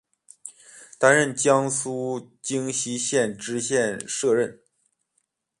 [0.97, 4.59] 担任江苏荆溪县知县摄任。